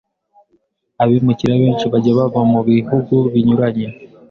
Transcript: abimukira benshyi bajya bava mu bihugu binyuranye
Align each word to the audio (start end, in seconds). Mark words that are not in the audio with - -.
abimukira 1.03 1.53
benshyi 1.61 1.85
bajya 1.93 2.13
bava 2.17 2.41
mu 2.51 2.59
bihugu 2.69 3.15
binyuranye 3.33 3.87